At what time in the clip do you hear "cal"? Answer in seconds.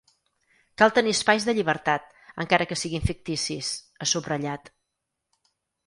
0.81-0.93